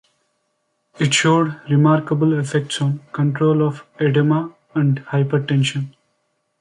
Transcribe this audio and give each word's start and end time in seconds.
It 0.99 1.13
showed 1.13 1.61
remarkable 1.69 2.39
effects 2.39 2.81
on 2.81 3.01
control 3.11 3.61
of 3.61 3.85
edema 3.99 4.51
and 4.73 4.97
hypertension. 5.05 5.93